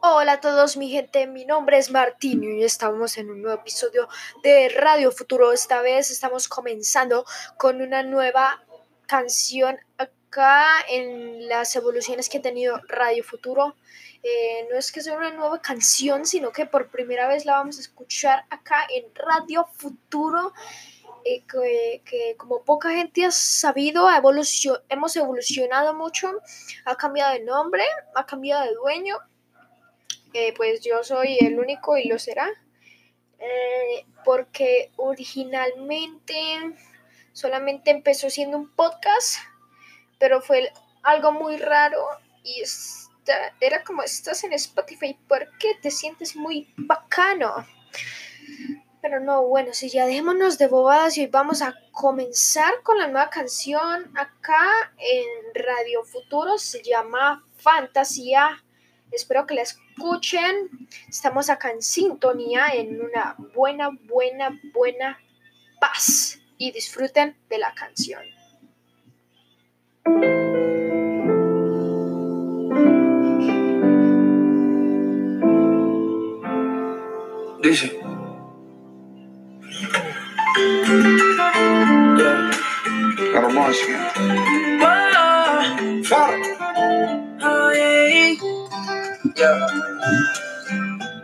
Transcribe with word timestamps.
Hola 0.00 0.34
a 0.34 0.40
todos 0.40 0.76
mi 0.76 0.90
gente, 0.90 1.26
mi 1.26 1.44
nombre 1.44 1.76
es 1.76 1.90
Martín 1.90 2.44
y 2.44 2.62
estamos 2.62 3.18
en 3.18 3.30
un 3.30 3.42
nuevo 3.42 3.60
episodio 3.60 4.08
de 4.44 4.68
Radio 4.68 5.10
Futuro. 5.10 5.52
Esta 5.52 5.82
vez 5.82 6.12
estamos 6.12 6.46
comenzando 6.46 7.24
con 7.56 7.82
una 7.82 8.04
nueva 8.04 8.62
canción 9.08 9.76
acá 9.96 10.66
en 10.88 11.48
las 11.48 11.74
evoluciones 11.74 12.28
que 12.28 12.38
ha 12.38 12.42
tenido 12.42 12.80
Radio 12.86 13.24
Futuro. 13.24 13.74
Eh, 14.22 14.68
no 14.70 14.78
es 14.78 14.92
que 14.92 15.00
sea 15.00 15.16
una 15.16 15.32
nueva 15.32 15.60
canción, 15.60 16.26
sino 16.26 16.52
que 16.52 16.64
por 16.64 16.92
primera 16.92 17.26
vez 17.26 17.44
la 17.44 17.54
vamos 17.54 17.78
a 17.78 17.80
escuchar 17.80 18.44
acá 18.50 18.86
en 18.94 19.12
Radio 19.16 19.66
Futuro. 19.72 20.52
Eh, 21.24 21.42
que, 21.44 22.36
como 22.36 22.62
poca 22.62 22.90
gente 22.90 23.24
ha 23.24 23.32
sabido, 23.32 24.06
hemos 24.88 25.16
evolucionado 25.16 25.92
mucho, 25.92 26.30
ha 26.84 26.94
cambiado 26.94 27.32
de 27.32 27.40
nombre, 27.40 27.82
ha 28.14 28.24
cambiado 28.24 28.64
de 28.64 28.74
dueño 28.74 29.18
eh, 30.32 30.54
pues 30.56 30.80
yo 30.82 31.02
soy 31.02 31.38
el 31.40 31.58
único 31.58 31.96
y 31.96 32.08
lo 32.08 32.18
será. 32.18 32.48
Eh, 33.38 34.04
porque 34.24 34.90
originalmente 34.96 36.34
solamente 37.32 37.90
empezó 37.90 38.28
siendo 38.30 38.58
un 38.58 38.68
podcast, 38.74 39.38
pero 40.18 40.42
fue 40.42 40.72
algo 41.02 41.32
muy 41.32 41.56
raro 41.56 42.04
y 42.42 42.62
era 43.60 43.84
como 43.84 44.02
estás 44.02 44.42
en 44.44 44.52
Spotify 44.54 45.16
porque 45.28 45.76
te 45.80 45.90
sientes 45.90 46.34
muy 46.34 46.72
bacano. 46.76 47.66
Pero 49.00 49.20
no, 49.20 49.46
bueno, 49.46 49.72
si 49.72 49.88
ya 49.88 50.06
dejémonos 50.06 50.58
de 50.58 50.66
bobadas 50.66 51.16
y 51.18 51.26
vamos 51.28 51.62
a 51.62 51.74
comenzar 51.92 52.82
con 52.82 52.98
la 52.98 53.06
nueva 53.06 53.30
canción 53.30 54.10
acá 54.16 54.92
en 54.98 55.24
Radio 55.54 56.02
Futuro, 56.04 56.58
se 56.58 56.82
llama 56.82 57.44
Fantasía 57.56 58.64
Espero 59.12 59.46
que 59.46 59.54
la 59.54 59.62
escuchen. 59.62 60.88
Estamos 61.08 61.50
acá 61.50 61.70
en 61.70 61.82
sintonía, 61.82 62.68
en 62.74 63.00
una 63.00 63.36
buena, 63.54 63.90
buena, 64.04 64.58
buena 64.72 65.18
paz. 65.80 66.40
Y 66.58 66.72
disfruten 66.72 67.36
de 67.48 67.58
la 67.58 67.72
canción. 67.74 68.22
Dice. 77.62 77.98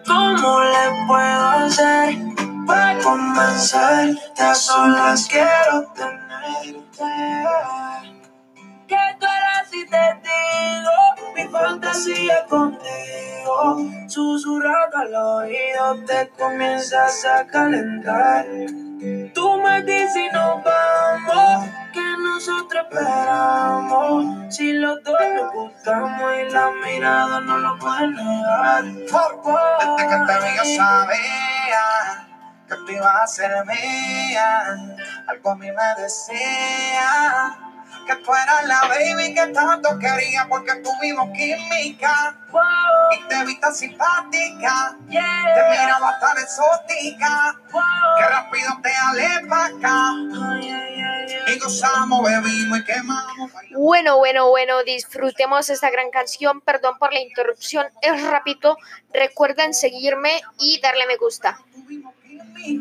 ¿Cómo 0.06 0.60
le 0.60 1.06
puedo 1.08 1.48
hacer 1.66 2.14
para 2.64 2.98
convencer? 3.00 4.14
De 4.36 4.54
solas 4.54 5.26
quiero 5.28 5.92
tenerte. 5.96 7.10
Que 8.86 8.96
tú 9.18 9.26
eras 9.26 9.72
y 9.72 9.84
te 9.86 10.20
digo 10.22 10.92
mi 11.34 11.48
fantasía 11.48 12.46
contigo. 12.46 13.78
Susurrado 14.06 14.96
al 14.96 15.14
oído 15.16 15.96
te 16.06 16.28
comienzas 16.38 17.24
a 17.24 17.44
calentar. 17.48 18.46
Tú 19.34 19.60
me 19.60 19.82
dices 19.82 20.14
y 20.14 20.28
nos 20.32 20.62
vamos 20.62 21.83
nosotros 22.34 22.84
esperamos. 22.90 24.54
Si 24.54 24.72
los 24.72 25.02
dos 25.04 25.18
nos 25.34 25.52
gustamos 25.52 26.32
y 26.36 26.50
la 26.50 26.70
mirada 26.84 27.40
no 27.40 27.58
lo 27.58 27.78
pueden 27.78 28.14
negar. 28.14 28.84
Desde 28.84 30.08
que 30.08 30.16
te 30.26 30.34
vi 30.40 30.56
yo 30.56 30.64
sabía 30.76 32.26
que 32.68 32.74
tú 32.74 32.92
ibas 32.92 33.22
a 33.22 33.26
ser 33.26 33.50
mía. 33.66 34.76
Algo 35.28 35.50
a 35.50 35.56
mí 35.56 35.70
me 35.70 36.02
decía 36.02 37.56
que 38.06 38.16
tú 38.16 38.34
eras 38.34 38.66
la 38.66 38.80
baby 38.88 39.34
que 39.34 39.46
tanto 39.48 39.98
quería 39.98 40.46
porque 40.48 40.74
tuvimos 40.76 41.30
química 41.36 42.36
y 43.12 43.28
te 43.28 43.44
vi 43.44 43.58
tan 43.60 43.74
simpática, 43.74 44.96
te 45.08 45.70
miraba 45.70 46.18
tan 46.20 46.38
exótica, 46.38 47.56
que 48.18 48.26
rápido 48.26 48.70
te 48.82 48.90
alé 48.94 49.46
para 49.48 49.66
acá. 49.66 50.12
Y 51.46 51.58
gozamos, 51.58 52.22
bebimos 52.24 52.78
y 52.78 52.84
quemamos. 52.84 53.50
Bueno, 53.72 54.18
bueno, 54.18 54.48
bueno, 54.48 54.82
disfrutemos 54.84 55.68
esta 55.70 55.90
gran 55.90 56.10
canción. 56.10 56.60
Perdón 56.60 56.98
por 56.98 57.12
la 57.12 57.20
interrupción, 57.20 57.86
es 58.02 58.22
rápido. 58.22 58.76
Recuerden 59.12 59.74
seguirme 59.74 60.42
y 60.58 60.80
darle 60.80 61.06
me 61.06 61.16
gusta. 61.16 61.58
Y 62.66 62.80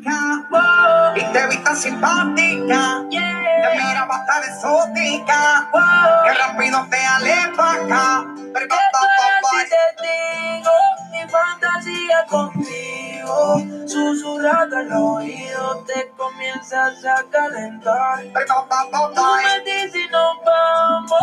te 1.33 1.47
vi 1.47 1.57
tan 1.57 1.75
simpática, 1.75 3.03
te 3.09 3.77
miraba 3.77 4.25
tan 4.25 4.43
exótica, 4.43 5.69
que 6.23 6.33
rápido 6.33 6.87
te 6.89 7.05
acá. 7.05 8.25
Pero 8.53 8.75
si 9.49 9.59
te 9.69 9.83
digo 10.01 10.71
mi 11.11 11.29
fantasía 11.29 12.25
contigo, 12.29 13.61
susurrando 13.85 14.77
al 14.77 14.93
oído 14.93 15.83
te 15.85 16.09
comienzas 16.15 17.03
a 17.03 17.23
calentar. 17.29 18.23
Tú 19.13 19.21
me 19.43 19.59
dices 19.65 19.95
y 19.95 20.09
nos 20.09 20.37
vamos, 20.45 21.19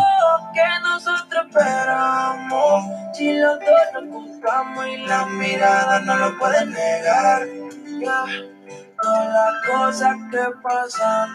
que 0.53 0.79
nosotros 0.83 1.47
esperamos. 1.47 2.85
Si 3.13 3.33
los 3.33 3.59
dos 3.59 4.03
nos 4.03 4.07
buscamos 4.07 4.85
y 4.85 4.97
la 4.97 5.25
mirada 5.25 5.99
no 6.01 6.15
lo 6.15 6.37
pueden 6.37 6.71
negar. 6.73 7.60
Todas 8.03 9.33
las 9.33 9.67
cosas 9.67 10.15
que 10.31 10.43
pasan 10.63 11.29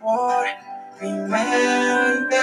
por 0.00 0.46
mi 1.00 1.12
mente 1.12 2.36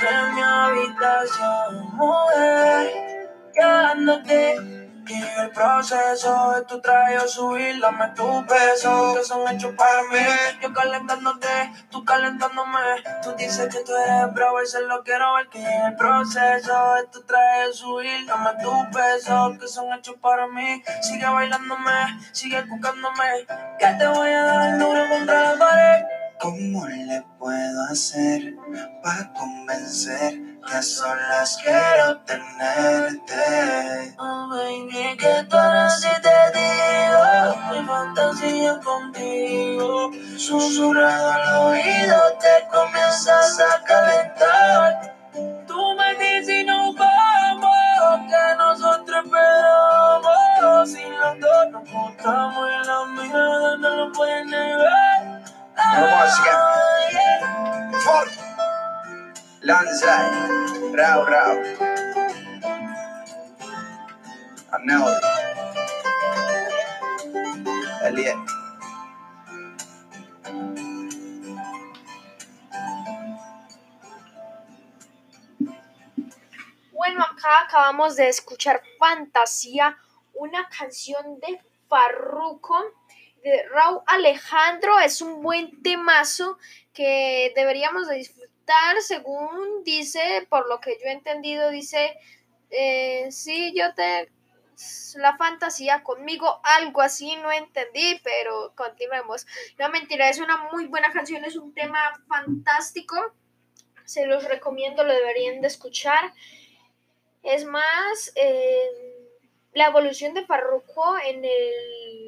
en 0.00 0.34
mi 0.34 0.42
habitación, 0.42 1.96
mujer, 1.96 3.28
quedándote 3.54 4.85
y 5.08 5.22
el 5.40 5.50
proceso 5.50 6.52
de 6.52 6.62
tu 6.62 6.80
traje 6.80 7.18
subir, 7.28 7.80
dame 7.80 8.08
tu 8.14 8.44
peso, 8.46 9.14
que 9.14 9.24
son 9.24 9.48
hechos 9.48 9.74
para 9.76 10.02
mí. 10.04 10.18
Yo 10.60 10.72
calentándote, 10.72 11.48
tú 11.90 12.04
calentándome. 12.04 12.78
Tú 13.22 13.32
dices 13.36 13.68
que 13.72 13.84
tú 13.84 13.92
eres 13.94 14.32
bravo 14.34 14.62
y 14.62 14.66
se 14.66 14.80
lo 14.82 15.02
quiero 15.04 15.34
ver. 15.34 15.48
Que 15.48 15.62
el 15.62 15.96
proceso 15.96 16.94
de 16.94 17.06
tu 17.12 17.22
traje 17.22 17.72
subir, 17.72 18.26
dame 18.26 18.50
tu 18.62 18.72
peso, 18.90 19.56
que 19.60 19.68
son 19.68 19.92
hechos 19.92 20.16
para 20.20 20.46
mí. 20.48 20.82
Sigue 21.02 21.26
bailándome, 21.26 22.20
sigue 22.32 22.62
buscándome. 22.62 23.46
Que 23.78 23.86
te 23.98 24.06
voy 24.06 24.30
a 24.30 24.42
dar 24.42 24.78
pared. 24.78 24.95
¿Cómo 26.38 26.86
le 26.86 27.22
puedo 27.38 27.82
hacer 27.90 28.54
para 29.02 29.32
convencer 29.32 30.34
que 30.66 30.82
solas 30.82 31.58
quiero 31.62 32.18
tenerte? 32.20 34.14
Oh, 34.18 34.48
baby, 34.50 35.16
tú 35.48 35.56
eres 35.56 36.00
si 36.00 36.08
te 36.20 36.36
digo 36.52 37.56
mi 37.72 37.86
fantasía 37.86 38.78
contigo. 38.80 40.10
Susurrado 40.36 41.32
al 41.32 41.54
oído 41.68 42.16
te 42.38 42.68
comienzas 42.70 43.58
a 43.58 43.82
calentar. 43.84 45.16
Tú 45.66 45.94
me 45.96 46.14
dices 46.16 46.60
y 46.60 46.64
nos 46.64 46.94
vamos, 46.96 47.70
que 48.28 48.56
nosotros 48.58 49.24
esperamos. 49.24 50.90
Si 50.90 51.02
los 51.02 51.40
dos 51.40 51.70
nos 51.72 51.90
buscamos 51.90 52.68
y 52.68 52.86
la 52.86 53.04
mirada 53.06 53.76
no 53.78 53.96
lo 53.96 54.12
pueden 54.12 54.50
negar. 54.50 55.05
Vamos 55.96 56.38
again. 56.40 56.60
For 58.04 58.26
Lanzai, 59.62 60.28
Rao 60.92 61.24
Rao. 61.24 61.56
Anel. 64.76 65.14
Elliot. 68.04 68.36
Bueno, 76.92 77.22
acá 77.22 77.64
acabamos 77.64 78.16
de 78.16 78.28
escuchar 78.28 78.82
Fantasía, 78.98 79.96
una 80.34 80.68
canción 80.68 81.40
de 81.40 81.58
Farruko 81.88 82.84
Raúl 83.70 84.00
Alejandro 84.06 84.98
es 84.98 85.20
un 85.20 85.42
buen 85.42 85.82
temazo 85.82 86.58
que 86.92 87.52
deberíamos 87.54 88.08
de 88.08 88.16
disfrutar 88.16 88.56
según 89.00 89.84
dice, 89.84 90.46
por 90.48 90.68
lo 90.68 90.80
que 90.80 90.98
yo 91.02 91.08
he 91.08 91.12
entendido, 91.12 91.70
dice, 91.70 92.16
eh, 92.70 93.28
sí, 93.30 93.72
yo 93.76 93.94
te... 93.94 94.30
La 95.14 95.38
fantasía 95.38 96.02
conmigo, 96.02 96.60
algo 96.62 97.00
así, 97.00 97.34
no 97.36 97.50
entendí, 97.50 98.20
pero 98.22 98.74
continuemos. 98.74 99.46
No 99.78 99.88
mentira, 99.88 100.28
es 100.28 100.38
una 100.38 100.68
muy 100.70 100.86
buena 100.86 101.10
canción, 101.12 101.46
es 101.46 101.56
un 101.56 101.72
tema 101.72 101.98
fantástico. 102.28 103.16
Se 104.04 104.26
los 104.26 104.44
recomiendo, 104.44 105.02
lo 105.02 105.14
deberían 105.14 105.62
de 105.62 105.68
escuchar. 105.68 106.30
Es 107.42 107.64
más, 107.64 108.32
eh, 108.34 109.16
la 109.72 109.86
evolución 109.86 110.34
de 110.34 110.44
Farruko 110.44 111.16
en 111.24 111.42
el 111.42 112.25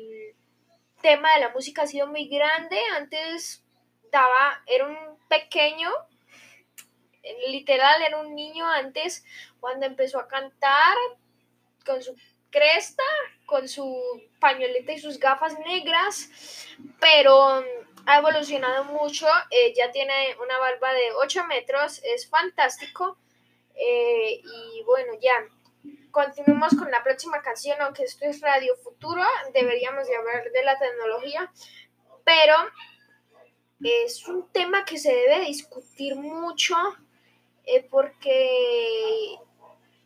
tema 1.02 1.32
de 1.34 1.40
la 1.40 1.50
música 1.50 1.82
ha 1.82 1.86
sido 1.86 2.06
muy 2.06 2.28
grande. 2.28 2.80
Antes 2.96 3.64
daba, 4.10 4.62
era 4.66 4.86
un 4.86 5.18
pequeño, 5.28 5.90
literal 7.48 8.02
era 8.02 8.20
un 8.20 8.34
niño 8.34 8.66
antes 8.66 9.24
cuando 9.60 9.86
empezó 9.86 10.18
a 10.18 10.28
cantar 10.28 10.96
con 11.84 12.02
su 12.02 12.16
cresta, 12.50 13.02
con 13.46 13.68
su 13.68 14.00
pañuelita 14.40 14.92
y 14.92 14.98
sus 14.98 15.18
gafas 15.18 15.58
negras, 15.60 16.66
pero 17.00 17.62
ha 18.06 18.18
evolucionado 18.18 18.84
mucho, 18.84 19.26
eh, 19.50 19.74
ya 19.76 19.90
tiene 19.90 20.36
una 20.42 20.58
barba 20.58 20.92
de 20.92 21.12
8 21.12 21.44
metros, 21.44 22.00
es 22.04 22.28
fantástico. 22.28 23.18
Eh, 23.74 24.40
y 24.42 24.82
bueno, 24.84 25.12
ya 25.20 25.34
continuamos 26.10 26.74
con 26.76 26.90
la 26.90 27.02
próxima 27.02 27.42
canción, 27.42 27.80
aunque 27.80 28.04
esto 28.04 28.24
es 28.24 28.40
Radio 28.40 28.76
Futuro, 28.76 29.22
deberíamos 29.52 30.06
de 30.06 30.16
hablar 30.16 30.50
de 30.50 30.62
la 30.64 30.78
tecnología, 30.78 31.52
pero 32.24 32.54
es 33.80 34.26
un 34.26 34.50
tema 34.52 34.84
que 34.84 34.98
se 34.98 35.12
debe 35.14 35.40
discutir 35.40 36.16
mucho 36.16 36.74
eh, 37.64 37.86
porque 37.90 39.36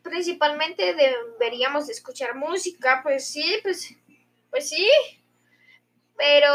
principalmente 0.03 0.93
deberíamos 0.93 1.87
de 1.87 1.93
escuchar 1.93 2.35
música, 2.35 2.99
pues 3.03 3.27
sí, 3.27 3.59
pues, 3.63 3.95
pues 4.49 4.69
sí, 4.69 4.89
pero 6.17 6.53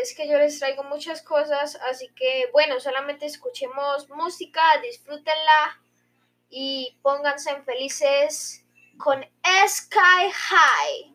es 0.00 0.14
que 0.14 0.28
yo 0.28 0.38
les 0.38 0.58
traigo 0.58 0.84
muchas 0.84 1.20
cosas, 1.22 1.76
así 1.82 2.08
que 2.14 2.48
bueno, 2.52 2.80
solamente 2.80 3.26
escuchemos 3.26 4.08
música, 4.08 4.62
disfrútenla 4.82 5.83
y 6.50 6.96
pónganse 7.02 7.50
felices 7.62 8.64
con 8.98 9.24
Sky 9.66 10.30
High. 10.32 11.14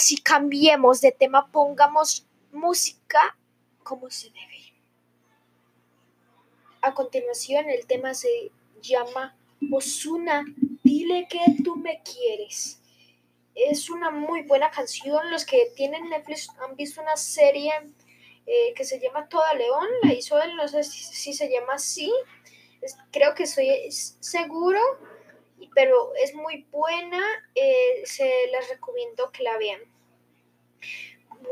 Bueno, 0.00 0.06
ahora 0.06 0.06
sí 0.06 0.16
cambiemos 0.16 1.00
de 1.02 1.12
tema, 1.12 1.52
pongamos 1.52 2.26
música 2.52 3.36
como 3.82 4.08
se 4.08 4.30
debe. 4.30 4.72
A 6.80 6.94
continuación, 6.94 7.68
el 7.68 7.86
tema 7.86 8.14
se 8.14 8.50
llama 8.80 9.36
Osuna, 9.70 10.46
dile 10.82 11.28
que 11.28 11.40
tú 11.62 11.76
me 11.76 12.00
quieres. 12.02 12.80
Es 13.54 13.90
una 13.90 14.10
muy 14.10 14.40
buena 14.42 14.70
canción. 14.70 15.30
Los 15.30 15.44
que 15.44 15.70
tienen 15.76 16.08
Netflix 16.08 16.48
han 16.62 16.76
visto 16.76 17.02
una 17.02 17.18
serie 17.18 17.72
eh, 18.46 18.72
que 18.74 18.84
se 18.84 18.98
llama 19.00 19.28
Toda 19.28 19.52
León. 19.52 19.86
La 20.02 20.14
hizo 20.14 20.40
él, 20.40 20.56
no 20.56 20.66
sé 20.66 20.82
si, 20.82 21.34
se 21.34 21.50
llama 21.50 21.74
así. 21.74 22.10
creo 23.10 23.34
que 23.34 23.42
estoy 23.42 23.68
seguro 23.90 24.80
pero 25.74 26.12
es 26.22 26.34
muy 26.34 26.66
buena, 26.70 27.22
eh, 27.54 27.89
se 28.10 28.48
las 28.48 28.68
recomiendo 28.68 29.30
que 29.30 29.42
la 29.42 29.56
vean. 29.56 29.80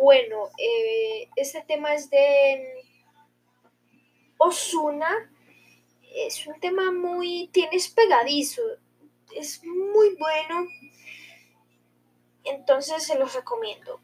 Bueno, 0.00 0.50
eh, 0.58 1.28
este 1.36 1.62
tema 1.62 1.94
es 1.94 2.10
de 2.10 2.84
Osuna, 4.36 5.32
es 6.14 6.46
un 6.46 6.58
tema 6.60 6.92
muy, 6.92 7.48
tienes 7.52 7.88
pegadizo, 7.88 8.62
es 9.34 9.64
muy 9.64 10.16
bueno, 10.16 10.66
entonces 12.44 13.04
se 13.04 13.18
los 13.18 13.34
recomiendo. 13.34 14.00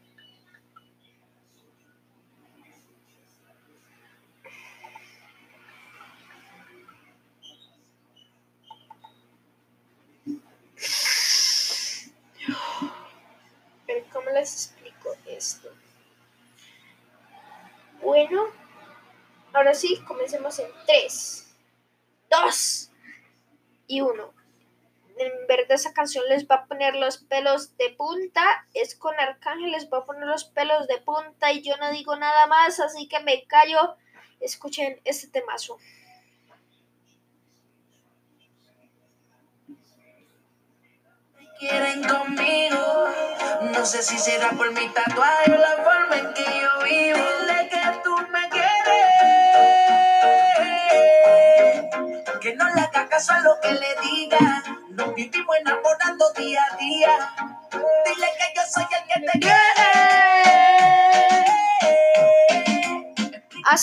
¿cómo 14.02 14.22
les 14.34 14.52
explico 14.52 15.10
esto? 15.26 15.70
Bueno, 18.02 18.44
ahora 19.52 19.72
sí, 19.74 20.02
comencemos 20.06 20.58
en 20.58 20.70
3, 20.86 21.56
2 22.30 22.90
y 23.86 24.00
1. 24.00 24.34
En 25.16 25.46
verdad 25.46 25.72
esa 25.72 25.94
canción 25.94 26.24
les 26.28 26.46
va 26.46 26.56
a 26.56 26.66
poner 26.66 26.96
los 26.96 27.18
pelos 27.18 27.76
de 27.76 27.90
punta. 27.90 28.66
Es 28.74 28.96
con 28.96 29.18
Arcángel, 29.18 29.70
les 29.70 29.90
va 29.90 29.98
a 29.98 30.04
poner 30.04 30.26
los 30.26 30.44
pelos 30.44 30.86
de 30.88 30.98
punta 30.98 31.52
y 31.52 31.62
yo 31.62 31.76
no 31.76 31.90
digo 31.92 32.16
nada 32.16 32.46
más, 32.46 32.80
así 32.80 33.08
que 33.08 33.20
me 33.20 33.44
callo. 33.46 33.96
Escuchen 34.40 35.00
este 35.04 35.28
temazo. 35.28 35.78
Quieren 41.58 42.02
conmigo. 42.04 43.08
No 43.72 43.84
sé 43.84 44.02
si 44.02 44.18
será 44.18 44.50
por 44.50 44.72
mi 44.72 44.88
tatuaje 44.88 45.52
o 45.52 45.56
la 45.56 45.76
forma 45.82 46.16
en 46.16 46.32
que 46.34 46.44
yo 46.44 46.84
vivo. 46.84 47.18
Dile 47.40 47.68
que 47.68 47.80
tú 48.02 48.16
me 48.30 48.48
quieres. 48.50 48.70
Que 52.40 52.54
no 52.56 52.68
le 52.74 52.80
haga 52.80 53.08
caso 53.08 53.32
a 53.32 53.40
lo 53.40 53.58
que 53.60 53.72
le 53.72 53.96
diga. 54.02 54.62
Nos 54.90 55.14
vivimos 55.14 55.56
enamorando 55.56 56.32
día 56.32 56.60
a 56.70 56.76
día. 56.76 57.34
Dile 57.70 58.28
que 58.38 58.52
yo 58.56 58.62
soy 58.70 58.86
el 58.90 59.04
que 59.08 59.20
te 59.32 59.38
quiere. 59.40 59.94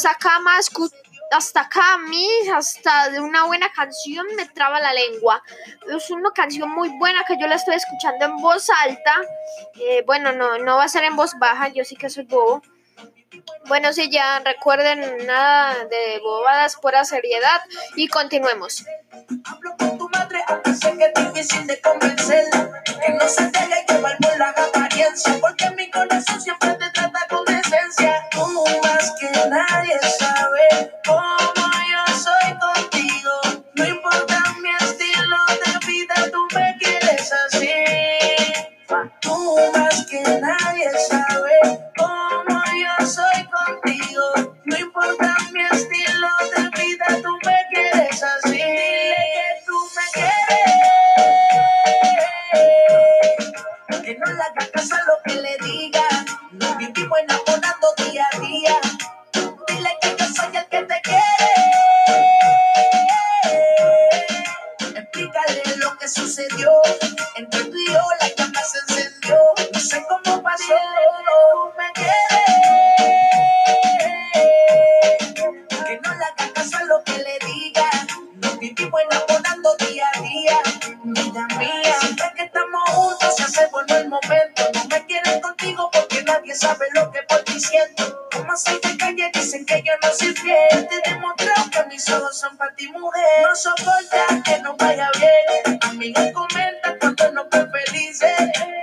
acá 0.06 0.40
más 0.40 0.70
hasta 1.32 1.62
acá 1.62 1.94
a 1.94 1.98
mí, 1.98 2.28
hasta 2.54 3.10
de 3.10 3.20
una 3.20 3.46
buena 3.46 3.72
canción 3.72 4.26
me 4.36 4.46
traba 4.48 4.80
la 4.80 4.94
lengua. 4.94 5.42
Es 5.90 6.10
una 6.12 6.32
canción 6.32 6.70
muy 6.70 6.90
buena 6.98 7.24
que 7.26 7.38
yo 7.40 7.48
la 7.48 7.56
estoy 7.56 7.76
escuchando 7.76 8.26
en 8.26 8.38
voz 8.38 8.70
alta. 8.70 9.22
Eh, 9.80 10.04
bueno, 10.06 10.32
no, 10.34 10.58
no 10.60 10.78
va 10.78 10.84
a 10.84 10.90
ser 10.90 11.04
en 11.04 11.16
voz 11.16 11.38
baja, 11.40 11.70
yo 11.70 11.84
sí 11.86 11.96
que 11.96 12.10
soy 12.10 12.26
bobo. 12.26 12.62
Bueno, 13.68 13.94
si 13.94 14.10
ya 14.10 14.40
recuerden 14.40 15.26
nada 15.26 15.86
de 15.86 16.20
bobadas, 16.20 16.76
pura 16.76 17.06
seriedad 17.06 17.62
y 17.96 18.08
continuemos. 18.10 18.86
Hablo 19.46 19.76
con 19.78 19.98
tu 19.98 20.10
madre, 20.10 20.44
aunque 20.48 20.74
sé 20.74 20.98
que 20.98 21.06
es 21.06 21.14
difícil 21.14 21.66
de 21.68 21.80
convencerla. 21.80 22.84
Que 22.84 23.14
no 23.14 23.28
se 23.28 23.46
deje 23.48 23.86
llevar 23.88 24.18
por 24.18 24.38
la 24.38 24.50
apariencia, 24.50 25.38
porque 25.40 25.70
mi 25.72 25.90
corazón 25.90 26.42
siempre 26.42 26.76
Tú 28.32 28.66
más 28.84 29.12
que 29.20 29.32
nadie 29.50 30.00
sabe 30.18 30.92
cómo 31.06 31.68
yo 31.92 32.16
soy 32.16 32.58
contigo. 32.60 33.62
No 33.76 33.86
importa 33.86 34.44
mi 34.64 34.70
estilo 34.86 35.38
de 35.66 35.88
vida, 35.88 36.16
tú 36.32 36.48
me 36.56 36.78
quieres 36.80 37.32
así. 37.48 37.70
Tú 39.22 39.58
más 39.76 40.06
que 40.10 40.22
nadie 40.24 40.90
sabe 41.10 41.82
cómo 41.98 42.64
yo 42.76 43.08
soy 43.08 43.46
contigo. 43.52 44.54
No 44.66 44.78
importa 44.78 45.31
mujer. 93.02 93.44
No 93.44 93.56
soporta 93.56 94.44
que 94.46 94.62
no 94.62 94.76
vaya 94.78 95.10
bien. 95.20 95.80
Amigas 95.82 96.32
comenta 96.34 96.98
cuando 97.00 97.32
no 97.34 97.48
fue 97.52 97.68
felices. 97.70 98.38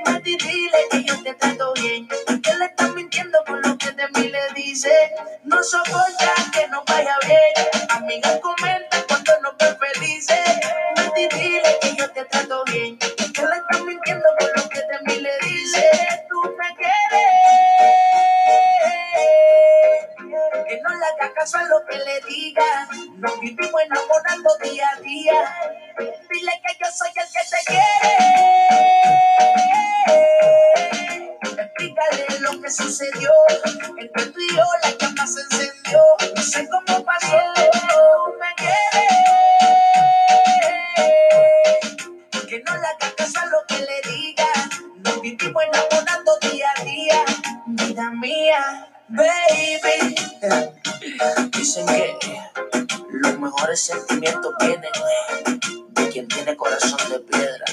Mati 0.06 0.36
dile 0.36 0.78
que 0.90 1.04
yo 1.04 1.22
te 1.22 1.34
trato 1.34 1.72
bien. 1.74 2.08
Que 2.42 2.54
le 2.56 2.66
estás 2.66 2.92
mintiendo 2.94 3.38
por 3.46 3.66
lo 3.66 3.78
que 3.78 3.92
de 3.92 4.08
mí 4.14 4.28
le 4.28 4.54
dice. 4.54 4.92
No 5.44 5.62
soporta 5.62 6.34
que 6.52 6.67
sentimientos 53.80 54.54
vienen 54.60 54.92
de 55.90 56.08
quien 56.08 56.28
tiene 56.28 56.56
corazón 56.56 56.98
de 57.10 57.20
piedra. 57.20 57.64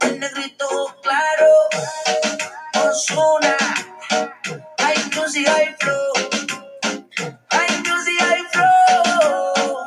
El 0.00 0.20
negrito 0.20 0.96
claro, 1.02 1.46
Osuna, 2.88 3.56
hay 4.78 4.96
music, 5.16 5.48
hay 5.48 5.74
flow. 5.78 6.12
Hay 7.50 7.82
hay 8.20 8.42
flow. 8.52 9.86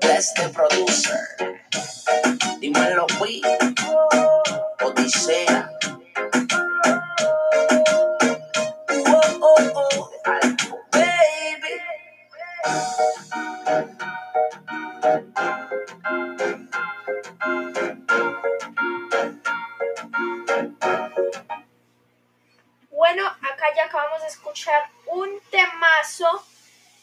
Bless 0.00 0.34
the 0.34 0.48
producer. 0.50 1.20
Dímelo, 2.60 3.06
we. 3.20 3.42
Odisea. 4.84 5.70
Oh, 9.06 9.38
oh, 9.42 9.72
oh. 9.74 10.10
Baby. 10.92 11.80
Un 25.06 25.40
temazo 25.50 26.44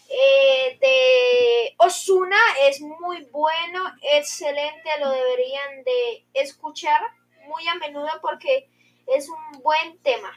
eh, 0.09 0.77
de 0.79 1.75
Osuna. 1.77 2.37
Es 2.61 2.81
muy 2.81 3.23
bueno, 3.31 3.83
excelente, 4.01 4.89
lo 4.99 5.11
deberían 5.11 5.83
de 5.83 6.25
escuchar 6.33 7.01
muy 7.47 7.67
a 7.67 7.75
menudo 7.75 8.09
porque 8.21 8.69
es 9.07 9.29
un 9.29 9.61
buen 9.61 9.97
tema. 10.03 10.31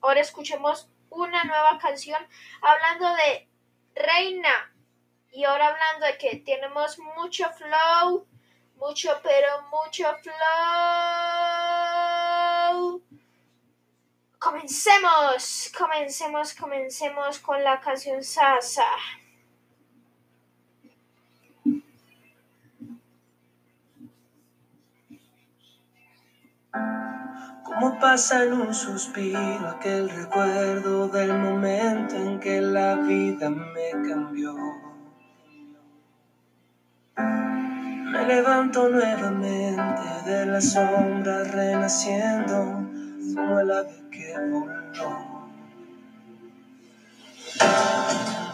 Ahora 0.00 0.20
escuchemos 0.20 0.88
una 1.10 1.44
nueva 1.44 1.78
canción 1.78 2.24
hablando 2.60 3.14
de 3.16 3.48
Reina 3.94 4.72
y 5.32 5.44
ahora 5.44 5.68
hablando 5.68 6.06
de 6.06 6.18
que 6.18 6.36
tenemos 6.36 6.98
mucho 7.16 7.50
flow, 7.50 8.26
mucho 8.76 9.20
pero 9.22 9.62
mucho 9.70 10.04
flow. 10.22 11.81
Comencemos, 14.42 15.70
comencemos, 15.78 16.54
comencemos 16.54 17.38
con 17.38 17.62
la 17.62 17.78
canción 17.78 18.24
Sasa. 18.24 18.82
Como 27.62 28.00
pasa 28.00 28.42
en 28.42 28.54
un 28.54 28.74
suspiro 28.74 29.68
aquel 29.68 30.10
recuerdo 30.10 31.06
del 31.06 31.38
momento 31.38 32.16
en 32.16 32.40
que 32.40 32.60
la 32.60 32.96
vida 32.96 33.48
me 33.48 33.90
cambió. 34.08 34.56
Me 37.16 38.26
levanto 38.26 38.88
nuevamente 38.88 40.02
de 40.26 40.46
la 40.46 40.60
sombra 40.60 41.44
renaciendo 41.44 42.91
como 43.34 44.10
que 44.10 44.34
voló. 44.50 45.42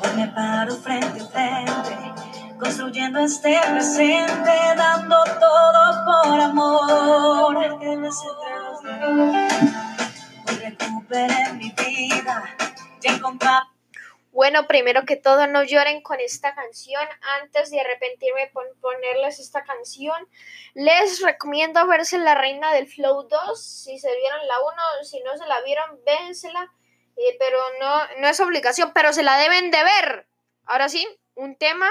Hoy 0.03 0.17
me 0.17 0.29
paro 0.29 0.75
frente 0.77 1.21
a 1.21 1.27
frente, 1.27 2.13
construyendo 2.59 3.19
este 3.21 3.59
presente, 3.71 4.53
dando 4.77 5.17
todo 5.25 6.05
por 6.05 6.41
amor. 6.41 7.57
Hoy 10.47 10.57
recuperé 10.61 11.53
mi 11.55 11.71
vida, 11.71 12.45
ya 13.01 13.13
encontré 13.15 13.49
Bueno, 14.39 14.69
primero 14.69 15.05
que 15.05 15.17
todo, 15.17 15.49
no 15.49 15.65
lloren 15.65 16.01
con 16.01 16.21
esta 16.21 16.55
canción. 16.55 17.03
Antes 17.43 17.73
de 17.73 17.81
arrepentirme 17.81 18.49
por 18.53 18.73
ponerles 18.81 19.41
esta 19.41 19.65
canción, 19.65 20.15
les 20.75 21.21
recomiendo 21.23 21.85
verse 21.89 22.19
La 22.19 22.37
Reina 22.37 22.73
del 22.73 22.87
Flow 22.87 23.27
2. 23.27 23.61
Si 23.61 23.99
se 23.99 24.17
vieron 24.17 24.47
la 24.47 24.61
1, 24.61 25.05
si 25.05 25.21
no 25.25 25.37
se 25.37 25.45
la 25.45 25.61
vieron, 25.63 25.99
vénsela. 26.07 26.73
Eh, 27.17 27.37
pero 27.41 27.59
no, 27.81 28.21
no 28.21 28.29
es 28.29 28.39
obligación, 28.39 28.93
pero 28.95 29.13
se 29.13 29.25
la 29.25 29.37
deben 29.39 29.73
de 29.73 29.83
ver. 29.83 30.29
Ahora 30.67 30.89
sí, 30.89 31.05
un 31.35 31.57
tema. 31.57 31.91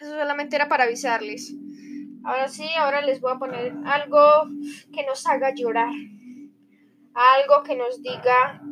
Eso 0.00 0.12
solamente 0.12 0.56
era 0.56 0.70
para 0.70 0.84
avisarles. 0.84 1.52
Ahora 2.24 2.48
sí, 2.48 2.66
ahora 2.78 3.02
les 3.02 3.20
voy 3.20 3.32
a 3.34 3.38
poner 3.38 3.74
algo 3.84 4.46
que 4.94 5.04
nos 5.04 5.26
haga 5.26 5.52
llorar. 5.54 5.92
Algo 7.12 7.62
que 7.62 7.76
nos 7.76 8.02
diga 8.02 8.62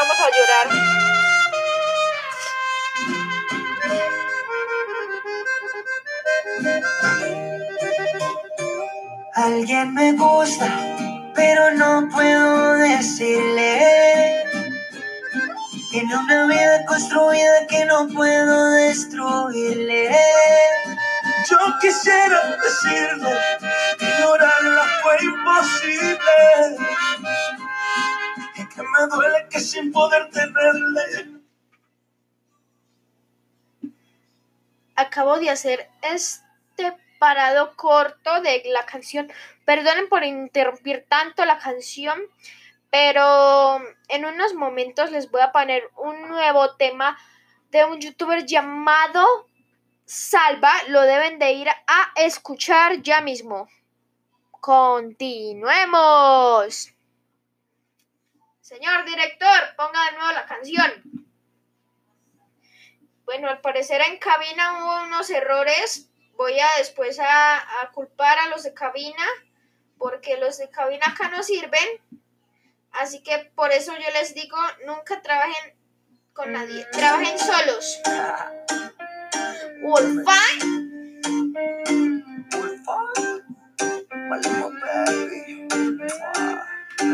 vamos 0.00 0.18
a 0.18 0.28
llorar. 0.36 0.66
Alguien 9.34 9.94
me 9.94 10.12
gusta, 10.12 10.68
pero 11.34 11.72
no 11.72 12.08
puedo 12.08 12.74
decirle. 12.74 14.44
Tiene 15.90 16.16
una 16.16 16.46
vida 16.46 16.86
construida 16.86 17.66
que 17.68 17.84
no 17.84 18.08
puedo 18.08 18.70
destruirle. 18.72 20.10
Yo 21.48 21.58
quisiera 21.80 22.56
decirle, 22.62 23.34
ignorarla 24.00 24.84
fue 25.02 25.16
imposible. 25.24 26.76
Me 28.82 29.06
duele 29.08 29.48
que 29.48 29.60
sin 29.60 29.92
poder 29.92 30.30
tenerle. 30.30 31.40
Acabo 34.96 35.38
de 35.38 35.50
hacer 35.50 35.88
este 36.02 36.96
parado 37.18 37.76
corto 37.76 38.40
de 38.42 38.62
la 38.66 38.84
canción. 38.86 39.30
Perdonen 39.64 40.08
por 40.08 40.24
interrumpir 40.24 41.06
tanto 41.08 41.44
la 41.44 41.58
canción, 41.58 42.20
pero 42.90 43.80
en 44.08 44.24
unos 44.24 44.54
momentos 44.54 45.10
les 45.10 45.30
voy 45.30 45.42
a 45.42 45.52
poner 45.52 45.88
un 45.96 46.28
nuevo 46.28 46.76
tema 46.76 47.18
de 47.70 47.84
un 47.84 48.00
youtuber 48.00 48.44
llamado 48.44 49.46
Salva. 50.04 50.72
Lo 50.88 51.02
deben 51.02 51.38
de 51.38 51.52
ir 51.52 51.68
a 51.68 52.12
escuchar 52.16 53.00
ya 53.02 53.20
mismo. 53.20 53.68
Continuemos. 54.60 56.92
Señor 58.70 59.04
director, 59.04 59.74
ponga 59.76 60.04
de 60.04 60.12
nuevo 60.12 60.30
la 60.30 60.46
canción. 60.46 60.92
Bueno, 63.24 63.48
al 63.48 63.60
parecer 63.60 64.00
en 64.00 64.16
cabina 64.18 64.74
hubo 64.74 65.06
unos 65.08 65.28
errores. 65.28 66.08
Voy 66.36 66.56
a 66.60 66.68
después 66.78 67.18
a, 67.18 67.90
culpar 67.92 68.38
a 68.38 68.46
los 68.46 68.62
de 68.62 68.72
cabina 68.72 69.24
porque 69.98 70.36
los 70.36 70.58
de 70.58 70.70
cabina 70.70 71.04
acá 71.08 71.30
no 71.30 71.42
sirven. 71.42 72.00
Así 72.92 73.24
que 73.24 73.50
por 73.56 73.72
eso 73.72 73.92
yo 73.92 74.08
les 74.12 74.34
digo, 74.34 74.56
nunca 74.86 75.20
trabajen 75.20 75.74
con 76.32 76.52
nadie, 76.52 76.86
trabajen 76.92 77.36
solos. 77.40 77.98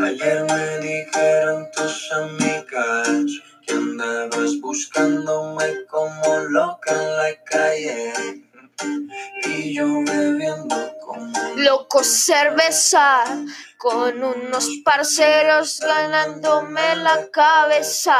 Ayer 0.03 0.43
me 0.43 0.77
dijeron 0.79 1.69
tus 1.71 2.11
amigas 2.11 3.09
que 3.65 3.73
andabas 3.73 4.59
buscándome 4.61 5.85
como 5.85 6.37
loca 6.49 6.93
en 6.93 7.17
la 7.17 7.43
calle. 7.43 8.13
Y 9.45 9.73
yo 9.73 9.85
bebiendo 10.05 10.93
como 11.05 11.33
Loco 11.55 12.03
cerveza 12.03 13.23
con 13.77 14.23
unos 14.23 14.69
parceros 14.85 15.79
ganándome 15.79 16.95
la 16.97 17.29
cabeza. 17.31 18.17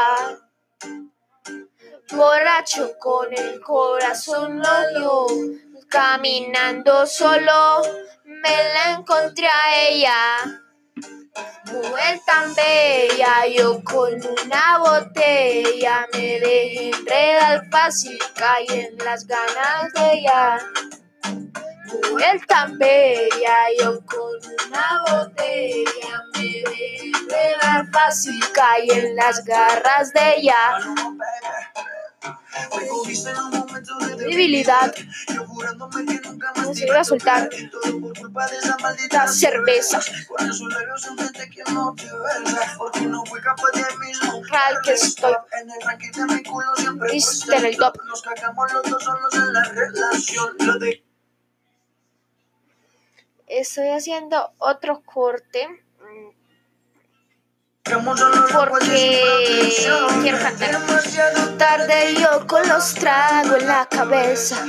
Borracho 2.10 2.98
con 2.98 3.32
el 3.32 3.60
corazón 3.60 4.60
odio, 4.60 5.26
caminando 5.88 7.06
solo 7.06 7.82
me 8.24 8.64
la 8.74 8.90
encontré 8.98 9.46
a 9.46 9.88
ella. 9.88 10.67
Mujer 11.64 12.20
tan 12.26 12.54
bella, 12.54 13.46
yo 13.46 13.82
con 13.84 14.14
una 14.44 14.78
botella 14.78 16.06
me 16.12 16.40
dejé 16.40 16.90
enredar 16.90 17.68
fácil, 17.70 18.18
caí 18.34 18.66
en 18.68 18.98
las 19.04 19.26
ganas 19.26 19.92
de 19.94 20.12
ella. 20.14 20.58
Mujer 22.10 22.40
bella, 22.78 23.56
yo 23.80 24.00
con 24.06 24.32
una 24.66 25.02
botella 25.08 26.22
me 26.34 26.42
dejé 26.42 27.12
enredar 27.14 27.86
fácil, 27.92 28.40
caí 28.52 28.88
en 28.90 29.16
las 29.16 29.44
garras 29.44 30.12
de 30.12 30.36
ella. 30.36 30.78
Debilidad, 34.18 34.94
no 36.56 36.74
se 36.74 36.86
iba 36.86 37.00
a 37.00 37.04
soltar. 37.04 37.48
La 39.12 39.28
cerveza. 39.28 40.00
Real 44.50 44.76
que 44.84 44.92
estoy. 44.92 45.34
En 45.60 45.70
el 45.70 45.80
ranking 45.82 46.10
de 46.10 46.34
mi 46.34 46.42
culo 46.42 46.76
siempre 46.76 47.12
Viste 47.12 47.56
en 47.56 47.64
el 47.66 47.76
top. 47.76 47.96
Estoy 53.46 53.88
haciendo 53.88 54.52
otro 54.58 55.02
corte 55.04 55.68
porque 57.88 59.72
quiero 60.22 60.40
cantar. 60.40 60.56
Demasiado 60.58 61.56
Tarde 61.56 62.14
yo 62.20 62.46
con 62.46 62.66
los 62.68 62.94
tragos 62.94 63.60
en 63.60 63.66
la 63.66 63.86
cabeza. 63.86 64.64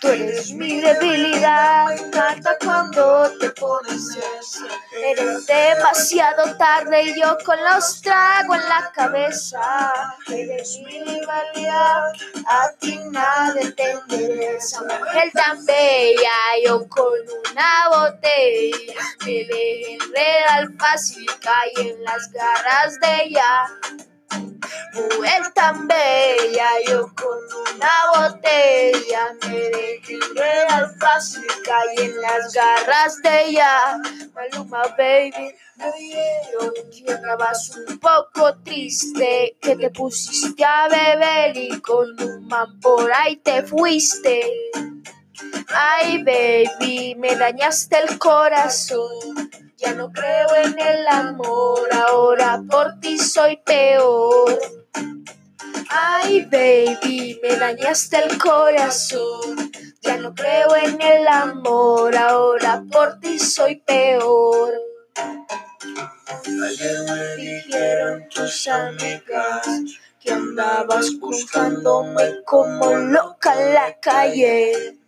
Tú 0.00 0.08
eres 0.08 0.52
mi 0.52 0.80
debilidad. 0.80 1.86
Me 1.86 1.94
encanta 1.94 2.56
cuando 2.62 3.30
te 3.40 3.50
pones 3.50 4.10
esa. 4.40 4.66
Eres 4.96 5.46
demasiado 5.46 6.56
tarde 6.56 7.02
y 7.02 7.20
yo 7.20 7.36
con 7.44 7.56
los 7.64 8.00
tragos 8.02 8.58
en 8.58 8.68
la 8.68 8.92
cabeza. 8.94 9.92
Eres 10.28 10.78
mi 10.84 11.02
rivalidad. 11.02 12.12
A 12.46 12.70
ti 12.78 12.98
nadie 13.10 13.70
te 13.72 13.92
interesa. 13.92 14.82
Mujer 14.82 15.30
tan 15.32 15.64
bella, 15.64 16.30
yo 16.64 16.88
con 16.88 17.12
una 17.50 17.88
botella. 17.88 18.94
Me 19.24 19.44
dejé 19.44 19.94
enredar 19.94 20.68
fácil, 20.78 21.26
caí 21.40 21.88
en 21.88 22.02
las 22.04 22.30
garras 22.32 22.98
de 23.00 23.24
ella. 23.24 23.64
Mujer 24.94 25.52
tan 25.54 25.86
bella, 25.86 26.68
yo 26.88 27.12
con 27.14 27.38
una 27.74 27.92
botella 28.14 29.34
me 29.42 29.58
dejé 29.58 30.14
enredar 30.14 30.90
fácil, 30.98 31.44
caí 31.64 32.06
en 32.06 32.20
las 32.20 32.52
garras 32.52 33.22
de 33.22 33.44
ella. 33.44 33.98
Maluma, 34.34 34.82
baby, 34.96 35.54
yo 36.50 37.14
andabas 37.14 37.76
un 37.76 37.98
poco 37.98 38.56
triste, 38.64 39.56
que 39.60 39.76
te 39.76 39.90
pusiste 39.90 40.64
a 40.64 40.88
beber 40.88 41.56
y 41.56 41.80
con 41.80 42.20
un 42.20 42.46
man 42.46 42.80
por 42.80 43.12
ahí 43.12 43.36
te 43.36 43.62
fuiste. 43.64 44.50
Ay, 45.68 46.22
baby, 46.22 47.14
me 47.16 47.36
dañaste 47.36 47.96
el 47.98 48.18
corazón. 48.18 49.50
Ya 49.76 49.94
no 49.94 50.12
creo 50.12 50.54
en 50.64 50.78
el 50.78 51.06
amor, 51.08 51.88
ahora 51.92 52.62
por 52.70 52.98
ti 53.00 53.18
soy 53.18 53.56
peor. 53.58 54.58
Ay, 55.88 56.42
baby, 56.50 57.38
me 57.42 57.56
dañaste 57.56 58.18
el 58.18 58.38
corazón. 58.38 59.70
Ya 60.00 60.16
no 60.16 60.34
creo 60.34 60.74
en 60.76 61.00
el 61.00 61.26
amor, 61.26 62.16
ahora 62.16 62.82
por 62.90 63.20
ti 63.20 63.38
soy 63.38 63.76
peor. 63.76 64.72
Ayer 65.16 66.98
me 67.06 67.36
dijeron 67.36 68.28
tus 68.28 68.68
amigas 68.68 69.66
que 70.20 70.32
andabas 70.32 71.18
buscándome 71.18 72.42
como 72.44 72.94
loca 72.94 73.60
en 73.60 73.74
la 73.74 73.94
calle. 74.00 74.98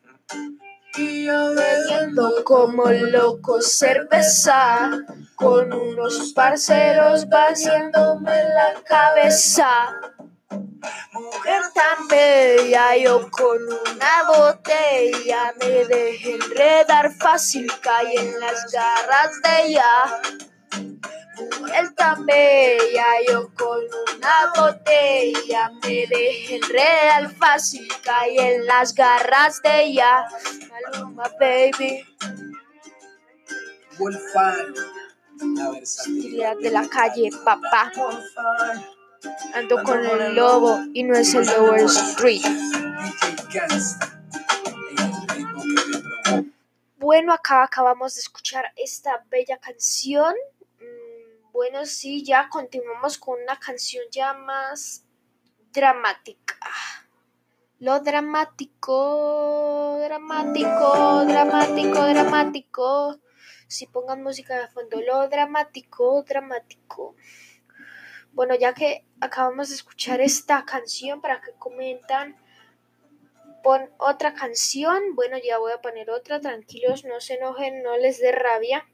Bebiendo 1.54 2.44
como 2.44 2.90
loco 2.90 3.60
cerveza, 3.60 4.90
con 5.34 5.72
unos 5.72 6.32
parceros 6.34 7.28
vaciándome 7.28 8.32
la 8.44 8.74
cabeza. 8.84 10.00
Mujer 11.12 11.62
tan 11.74 12.08
bella, 12.08 12.96
yo 12.96 13.28
con 13.30 13.58
una 13.62 14.22
botella 14.36 15.54
me 15.60 15.84
dejé 15.84 16.34
enredar 16.34 17.12
fácil, 17.14 17.66
caí 17.82 18.16
en 18.16 18.40
las 18.40 18.70
garras 18.72 19.30
de 19.42 19.66
ella. 19.66 20.20
Mujer 21.60 21.94
tan 21.94 22.24
bella, 22.24 23.04
yo 23.28 23.50
con 23.54 23.78
una 24.16 24.52
botella 24.56 25.70
me 25.82 26.06
dejé 26.06 26.56
enredar 26.56 27.30
fácil, 27.36 27.86
caí 28.02 28.38
en 28.38 28.66
las 28.66 28.94
garras 28.94 29.60
de 29.62 29.84
ella. 29.84 30.26
Maluma, 30.70 31.30
baby. 31.38 32.04
Wolfine, 33.98 34.74
la 35.56 35.70
versatilidad. 35.70 36.56
De 36.58 36.70
la 36.70 36.88
calle, 36.88 37.30
papá. 37.44 37.92
Ando 39.54 39.82
con 39.82 40.04
el 40.04 40.34
lobo 40.34 40.80
y 40.92 41.02
no 41.02 41.16
es 41.16 41.34
el 41.34 41.46
Lower 41.46 41.80
Street. 41.82 42.42
Bueno, 46.98 47.32
acá 47.32 47.62
acabamos 47.62 48.14
de 48.14 48.20
escuchar 48.20 48.72
esta 48.76 49.24
bella 49.30 49.58
canción. 49.58 50.34
Bueno, 51.56 51.86
sí, 51.86 52.22
ya 52.22 52.50
continuamos 52.50 53.16
con 53.16 53.40
una 53.40 53.58
canción 53.58 54.04
ya 54.10 54.34
más 54.34 55.06
dramática. 55.72 56.58
Lo 57.78 58.00
dramático, 58.00 59.98
dramático, 60.02 61.24
dramático, 61.24 62.04
dramático. 62.08 63.20
Si 63.68 63.86
pongan 63.86 64.22
música 64.22 64.60
de 64.60 64.68
fondo, 64.68 65.00
lo 65.00 65.30
dramático, 65.30 66.22
dramático. 66.24 67.16
Bueno, 68.32 68.54
ya 68.54 68.74
que 68.74 69.06
acabamos 69.22 69.70
de 69.70 69.76
escuchar 69.76 70.20
esta 70.20 70.66
canción, 70.66 71.22
para 71.22 71.40
que 71.40 71.52
comentan, 71.52 72.36
pon 73.62 73.90
otra 73.96 74.34
canción. 74.34 75.14
Bueno, 75.14 75.38
ya 75.42 75.56
voy 75.56 75.72
a 75.72 75.80
poner 75.80 76.10
otra, 76.10 76.38
tranquilos, 76.38 77.06
no 77.06 77.18
se 77.22 77.36
enojen, 77.36 77.82
no 77.82 77.96
les 77.96 78.20
dé 78.20 78.32
rabia. 78.32 78.86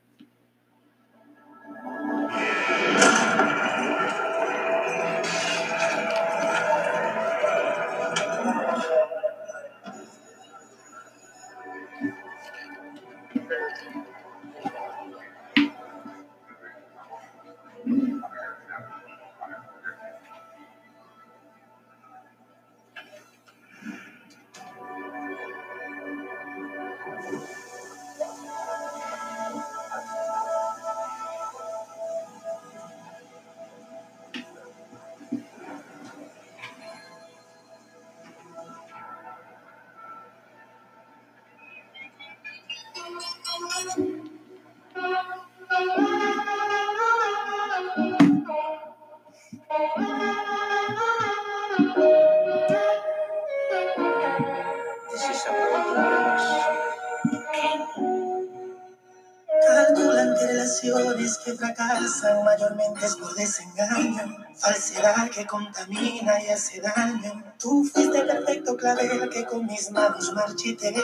Que 61.53 61.59
fracasan 61.59 62.45
mayormente 62.45 63.05
es 63.05 63.17
por 63.17 63.35
desengaño, 63.35 64.39
falsedad 64.57 65.29
que 65.31 65.47
contamina 65.47 66.43
y 66.43 66.49
hace 66.49 66.81
daño. 66.81 67.45
Tú 67.59 67.85
fuiste 67.93 68.23
perfecto 68.23 68.77
clavel 68.77 69.29
que 69.29 69.45
con 69.45 69.67
mis 69.67 69.91
manos 69.91 70.33
marchité. 70.33 70.95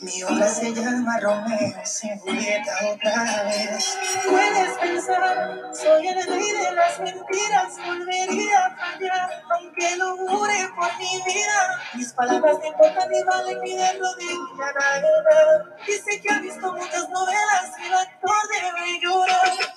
Mi 0.00 0.22
obra 0.24 0.48
se 0.48 0.74
llama 0.74 1.20
Romeo 1.20 1.80
sin 1.84 2.18
Julieta 2.18 2.72
otra 2.92 3.44
vez. 3.44 3.96
Puedes 4.28 4.78
pensar, 4.78 5.60
soy 5.72 6.08
el 6.08 6.26
rey 6.26 6.50
de 6.50 6.72
las 6.72 6.98
mentiras, 6.98 7.76
volvería 7.86 8.66
a 8.66 8.76
fallar, 8.76 9.30
aunque 9.50 9.96
lo 9.96 10.16
jure 10.16 10.68
por 10.74 10.98
mi 10.98 11.22
vida. 11.24 11.80
Mis 11.94 12.12
palabras 12.12 12.56
no 12.60 12.66
importan 12.66 13.08
y 13.14 13.22
valen 13.22 13.60
mi 13.60 13.76
de 13.76 13.92
rodilla, 13.92 14.72
nada. 14.78 15.76
Dice 15.86 16.20
que 16.20 16.34
ha 16.34 16.40
visto 16.40 16.72
muchas 16.72 17.08
novelas 17.08 17.70
y 17.80 17.86
el 17.86 17.94
actor 17.94 18.36
debe 18.50 19.00
llorar. 19.00 19.73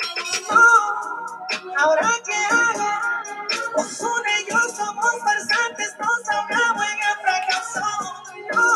Ahora 1.78 2.10
que 2.26 2.34
haga, 2.56 3.24
Osuna 3.76 4.42
y 4.42 4.52
yo 4.52 4.58
somos 4.76 5.12
farsantes, 5.24 5.94
nos 6.00 6.30
ahogamos 6.30 6.86
en 6.86 7.00
el 7.00 7.18
fracaso. 7.22 7.86
No, 8.54 8.70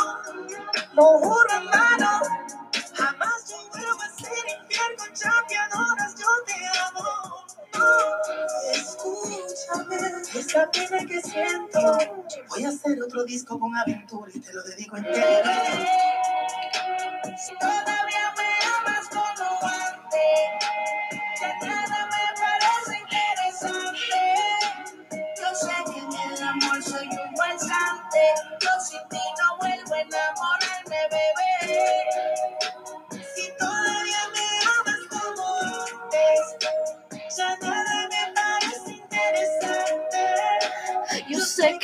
lo 0.94 1.06
juro, 1.20 1.50
hermano, 1.56 2.22
jamás 2.94 3.50
yo 3.50 3.58
vuelvo 3.70 4.02
a 4.04 4.10
ser 4.10 4.46
infiel 4.62 4.98
con 4.98 5.14
chapeadoras, 5.14 6.16
yo 6.16 6.28
te 6.46 6.54
amo. 6.86 7.46
Escúchame, 8.72 9.98
esa 10.36 10.70
pena 10.72 11.06
que 11.08 11.22
siento. 11.22 11.98
Voy 12.50 12.66
a 12.66 12.70
hacer 12.70 13.02
otro 13.02 13.24
disco 13.24 13.60
con 13.60 13.76
aventura 13.76 14.32
y 14.34 14.40
te 14.40 14.54
lo 14.54 14.62
dedico 14.64 14.98
entero. 14.98 15.50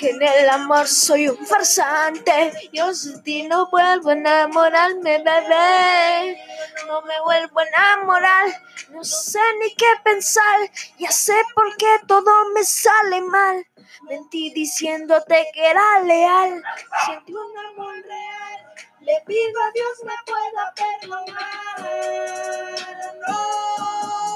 en 0.10 0.22
el 0.22 0.50
amor 0.50 0.88
soy 0.88 1.30
un 1.30 1.46
farsante. 1.46 2.70
Yo 2.72 2.94
sin 2.94 3.50
no 3.50 3.70
vuelvo 3.70 4.10
a 4.10 4.14
enamorarme, 4.14 5.18
bebé. 5.20 6.42
No 6.88 7.02
me 7.02 7.20
vuelvo 7.22 7.60
a 7.60 7.68
enamorar, 7.68 8.48
no 8.90 9.04
sé 9.04 9.40
ni 9.60 9.74
qué 9.76 9.86
pensar. 10.04 10.60
Ya 10.98 11.12
sé 11.12 11.36
por 11.56 11.76
qué 11.78 12.00
todo 12.08 12.32
me 12.54 12.64
sale 12.64 13.22
mal. 13.22 13.66
Mentí 14.04 14.52
diciéndote 14.52 15.48
que 15.54 15.70
era 15.70 16.00
leal. 16.02 16.64
Sentí 17.06 17.34
un 17.34 17.58
amor 17.58 17.94
real. 18.04 18.74
Le 19.02 19.24
pido 19.26 19.64
a 19.64 19.72
Dios 19.72 20.04
me 20.04 20.14
pueda 20.26 20.74
perdonar. 20.76 21.78
No. 23.28 24.27